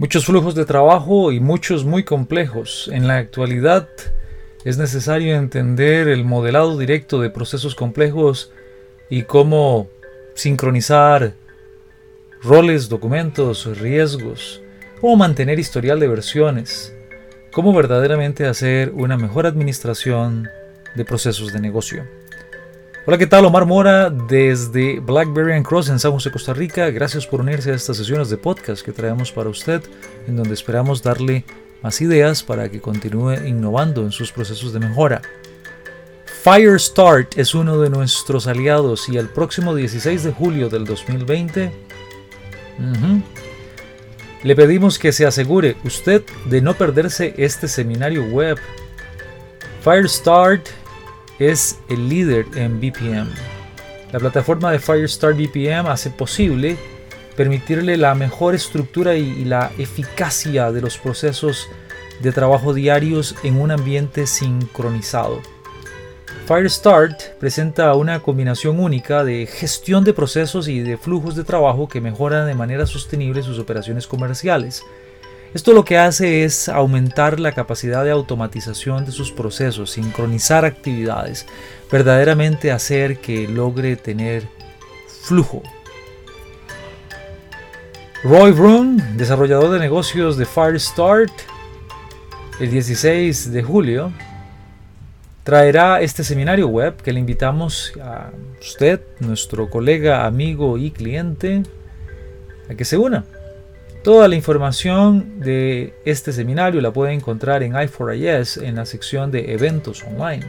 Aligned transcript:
Muchos 0.00 0.26
flujos 0.26 0.54
de 0.54 0.64
trabajo 0.64 1.32
y 1.32 1.40
muchos 1.40 1.84
muy 1.84 2.04
complejos. 2.04 2.88
En 2.92 3.08
la 3.08 3.16
actualidad 3.16 3.88
es 4.64 4.78
necesario 4.78 5.34
entender 5.34 6.06
el 6.06 6.24
modelado 6.24 6.78
directo 6.78 7.20
de 7.20 7.30
procesos 7.30 7.74
complejos 7.74 8.52
y 9.10 9.24
cómo 9.24 9.88
sincronizar 10.36 11.34
roles, 12.40 12.88
documentos, 12.88 13.76
riesgos, 13.76 14.62
cómo 15.00 15.16
mantener 15.16 15.58
historial 15.58 15.98
de 15.98 16.06
versiones, 16.06 16.94
cómo 17.50 17.74
verdaderamente 17.74 18.46
hacer 18.46 18.92
una 18.94 19.16
mejor 19.16 19.46
administración 19.46 20.48
de 20.94 21.04
procesos 21.04 21.52
de 21.52 21.58
negocio. 21.58 22.06
Hola, 23.08 23.16
¿qué 23.16 23.26
tal? 23.26 23.46
Omar 23.46 23.64
Mora 23.64 24.10
desde 24.10 25.00
Blackberry 25.00 25.54
and 25.54 25.64
Cross 25.64 25.88
en 25.88 25.98
San 25.98 26.12
José, 26.12 26.30
Costa 26.30 26.52
Rica. 26.52 26.90
Gracias 26.90 27.26
por 27.26 27.40
unirse 27.40 27.72
a 27.72 27.74
estas 27.74 27.96
sesiones 27.96 28.28
de 28.28 28.36
podcast 28.36 28.84
que 28.84 28.92
traemos 28.92 29.32
para 29.32 29.48
usted, 29.48 29.82
en 30.26 30.36
donde 30.36 30.52
esperamos 30.52 31.02
darle 31.02 31.42
más 31.82 32.02
ideas 32.02 32.42
para 32.42 32.68
que 32.68 32.82
continúe 32.82 33.46
innovando 33.46 34.02
en 34.02 34.12
sus 34.12 34.30
procesos 34.30 34.74
de 34.74 34.80
mejora. 34.80 35.22
Firestart 36.44 37.38
es 37.38 37.54
uno 37.54 37.80
de 37.80 37.88
nuestros 37.88 38.46
aliados 38.46 39.08
y 39.08 39.16
el 39.16 39.30
próximo 39.30 39.74
16 39.74 40.24
de 40.24 40.32
julio 40.32 40.68
del 40.68 40.84
2020 40.84 41.72
le 44.42 44.54
pedimos 44.54 44.98
que 44.98 45.12
se 45.12 45.24
asegure 45.24 45.76
usted 45.82 46.24
de 46.44 46.60
no 46.60 46.74
perderse 46.74 47.32
este 47.38 47.68
seminario 47.68 48.24
web. 48.24 48.58
Firestart 49.82 50.68
es 51.38 51.78
el 51.88 52.08
líder 52.08 52.46
en 52.56 52.80
BPM. 52.80 53.28
La 54.12 54.18
plataforma 54.18 54.72
de 54.72 54.78
Firestar 54.78 55.34
BPM 55.34 55.86
hace 55.88 56.10
posible 56.10 56.76
permitirle 57.36 57.96
la 57.96 58.14
mejor 58.14 58.54
estructura 58.54 59.14
y, 59.14 59.44
la 59.44 59.70
eficacia 59.78 60.72
de 60.72 60.80
los 60.80 60.98
procesos 60.98 61.68
de 62.20 62.32
trabajo 62.32 62.74
diarios 62.74 63.36
en 63.44 63.60
un 63.60 63.70
ambiente 63.70 64.26
sincronizado. 64.26 65.40
Firestart 66.46 67.38
presenta 67.38 67.94
una 67.94 68.20
combinación 68.20 68.80
única 68.80 69.22
de 69.22 69.46
gestión 69.46 70.02
de 70.02 70.14
procesos 70.14 70.66
y 70.66 70.80
de 70.80 70.96
flujos 70.96 71.36
de 71.36 71.44
trabajo 71.44 71.88
que 71.88 72.00
mejoran 72.00 72.46
de 72.46 72.54
manera 72.54 72.86
sostenible 72.86 73.42
sus 73.42 73.58
operaciones 73.58 74.06
comerciales 74.06 74.82
esto 75.54 75.72
lo 75.72 75.84
que 75.84 75.96
hace 75.96 76.44
es 76.44 76.68
aumentar 76.68 77.40
la 77.40 77.52
capacidad 77.52 78.04
de 78.04 78.10
automatización 78.10 79.06
de 79.06 79.12
sus 79.12 79.32
procesos, 79.32 79.92
sincronizar 79.92 80.66
actividades, 80.66 81.46
verdaderamente 81.90 82.70
hacer 82.70 83.18
que 83.18 83.48
logre 83.48 83.96
tener 83.96 84.46
flujo. 85.22 85.62
Roy 88.22 88.52
Brun, 88.52 89.02
desarrollador 89.16 89.70
de 89.70 89.78
negocios 89.78 90.36
de 90.36 90.44
Firestart, 90.44 91.32
el 92.60 92.70
16 92.70 93.52
de 93.52 93.62
julio, 93.62 94.12
traerá 95.44 96.02
este 96.02 96.24
seminario 96.24 96.68
web 96.68 96.96
que 96.96 97.12
le 97.12 97.20
invitamos 97.20 97.94
a 98.02 98.30
usted, 98.60 99.00
nuestro 99.20 99.70
colega, 99.70 100.26
amigo 100.26 100.76
y 100.76 100.90
cliente, 100.90 101.62
a 102.68 102.74
que 102.74 102.84
se 102.84 102.98
una. 102.98 103.24
Toda 104.08 104.26
la 104.26 104.36
información 104.36 105.38
de 105.38 105.92
este 106.06 106.32
seminario 106.32 106.80
la 106.80 106.94
puede 106.94 107.12
encontrar 107.12 107.62
en 107.62 107.74
i4IS 107.74 108.62
en 108.62 108.76
la 108.76 108.86
sección 108.86 109.30
de 109.30 109.52
eventos 109.52 110.02
online. 110.02 110.46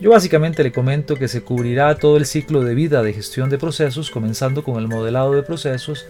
Yo 0.00 0.10
básicamente 0.10 0.64
le 0.64 0.72
comento 0.72 1.14
que 1.14 1.28
se 1.28 1.42
cubrirá 1.42 1.94
todo 1.94 2.16
el 2.16 2.26
ciclo 2.26 2.62
de 2.62 2.74
vida 2.74 3.04
de 3.04 3.12
gestión 3.12 3.48
de 3.48 3.58
procesos, 3.58 4.10
comenzando 4.10 4.64
con 4.64 4.76
el 4.78 4.88
modelado 4.88 5.34
de 5.34 5.44
procesos. 5.44 6.04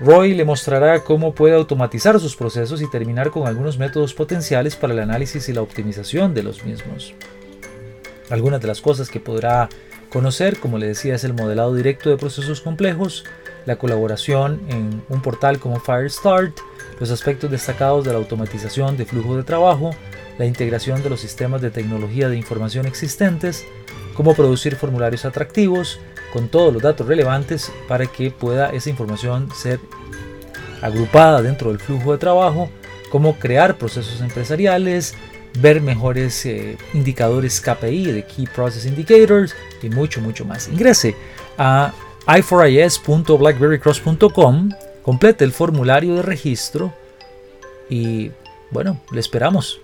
Roy 0.00 0.34
le 0.34 0.44
mostrará 0.44 1.04
cómo 1.04 1.32
puede 1.32 1.54
automatizar 1.54 2.18
sus 2.18 2.34
procesos 2.34 2.82
y 2.82 2.90
terminar 2.90 3.30
con 3.30 3.46
algunos 3.46 3.78
métodos 3.78 4.14
potenciales 4.14 4.74
para 4.74 4.94
el 4.94 4.98
análisis 4.98 5.48
y 5.48 5.52
la 5.52 5.62
optimización 5.62 6.34
de 6.34 6.42
los 6.42 6.64
mismos. 6.64 7.14
Algunas 8.30 8.60
de 8.60 8.66
las 8.66 8.80
cosas 8.80 9.10
que 9.10 9.20
podrá 9.20 9.68
conocer, 10.10 10.58
como 10.58 10.76
le 10.76 10.88
decía, 10.88 11.14
es 11.14 11.22
el 11.22 11.34
modelado 11.34 11.72
directo 11.72 12.10
de 12.10 12.16
procesos 12.16 12.60
complejos, 12.60 13.24
la 13.66 13.76
colaboración 13.76 14.60
en 14.68 15.02
un 15.08 15.20
portal 15.20 15.58
como 15.58 15.80
Firestart, 15.80 16.56
los 16.98 17.10
aspectos 17.10 17.50
destacados 17.50 18.04
de 18.04 18.12
la 18.12 18.18
automatización 18.18 18.96
de 18.96 19.04
flujo 19.04 19.36
de 19.36 19.42
trabajo, 19.42 19.90
la 20.38 20.46
integración 20.46 21.02
de 21.02 21.10
los 21.10 21.20
sistemas 21.20 21.60
de 21.60 21.70
tecnología 21.70 22.28
de 22.28 22.36
información 22.36 22.86
existentes, 22.86 23.64
cómo 24.14 24.34
producir 24.34 24.76
formularios 24.76 25.24
atractivos 25.24 25.98
con 26.32 26.48
todos 26.48 26.72
los 26.72 26.82
datos 26.82 27.06
relevantes 27.06 27.72
para 27.88 28.06
que 28.06 28.30
pueda 28.30 28.70
esa 28.70 28.90
información 28.90 29.50
ser 29.54 29.80
agrupada 30.80 31.42
dentro 31.42 31.70
del 31.70 31.78
flujo 31.78 32.12
de 32.12 32.18
trabajo, 32.18 32.70
cómo 33.10 33.38
crear 33.38 33.76
procesos 33.76 34.20
empresariales, 34.20 35.14
ver 35.58 35.80
mejores 35.80 36.44
eh, 36.46 36.76
indicadores 36.92 37.60
KPI 37.60 38.12
de 38.12 38.26
Key 38.26 38.46
Process 38.46 38.86
Indicators 38.86 39.54
y 39.82 39.88
mucho, 39.88 40.20
mucho 40.20 40.44
más. 40.44 40.68
Ingrese 40.68 41.14
a 41.56 41.92
i4is.blackberrycross.com, 42.26 44.70
complete 45.02 45.44
el 45.44 45.52
formulario 45.52 46.16
de 46.16 46.22
registro 46.22 46.92
y 47.88 48.32
bueno, 48.70 49.00
le 49.12 49.20
esperamos. 49.20 49.80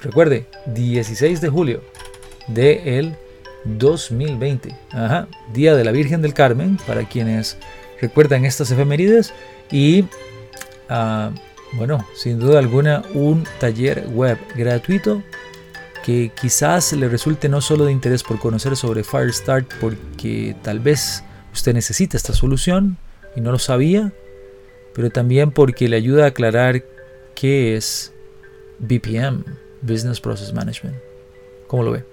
Recuerde, 0.00 0.46
16 0.66 1.40
de 1.40 1.48
julio 1.48 1.82
de 2.48 2.98
el 2.98 3.16
2020, 3.64 4.76
Ajá, 4.90 5.28
Día 5.52 5.76
de 5.76 5.84
la 5.84 5.92
Virgen 5.92 6.22
del 6.22 6.34
Carmen, 6.34 6.78
para 6.86 7.08
quienes 7.08 7.56
recuerdan 8.00 8.44
estas 8.44 8.70
efemérides 8.70 9.32
y 9.70 10.04
ah, 10.88 11.30
bueno, 11.72 12.06
sin 12.14 12.38
duda 12.38 12.58
alguna 12.58 13.02
un 13.14 13.44
taller 13.58 14.06
web 14.08 14.38
gratuito 14.56 15.22
que 16.04 16.32
quizás 16.40 16.92
le 16.92 17.08
resulte 17.08 17.48
no 17.48 17.60
solo 17.60 17.84
de 17.84 17.92
interés 17.92 18.22
por 18.22 18.38
conocer 18.38 18.76
sobre 18.76 19.04
Firestart, 19.04 19.72
porque 19.80 20.56
tal 20.62 20.80
vez 20.80 21.22
Usted 21.52 21.74
necesita 21.74 22.16
esta 22.16 22.32
solución 22.32 22.96
y 23.36 23.40
no 23.40 23.52
lo 23.52 23.58
sabía, 23.58 24.12
pero 24.94 25.10
también 25.10 25.50
porque 25.50 25.88
le 25.88 25.96
ayuda 25.96 26.24
a 26.24 26.28
aclarar 26.28 26.82
qué 27.34 27.76
es 27.76 28.12
BPM, 28.78 29.44
Business 29.82 30.20
Process 30.20 30.52
Management. 30.52 30.96
¿Cómo 31.66 31.82
lo 31.82 31.92
ve? 31.92 32.04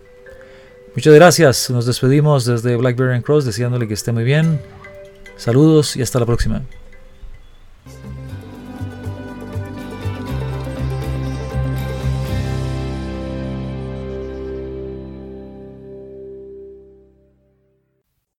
Muchas 0.96 1.14
gracias. 1.14 1.70
Nos 1.70 1.86
despedimos 1.86 2.46
desde 2.46 2.76
Blackberry 2.76 3.16
and 3.16 3.24
Cross 3.24 3.46
deseándole 3.46 3.88
que 3.88 3.94
esté 3.94 4.12
muy 4.12 4.24
bien. 4.24 4.60
Saludos 5.38 5.96
y 5.96 6.02
hasta 6.02 6.20
la 6.20 6.26
próxima. 6.26 6.64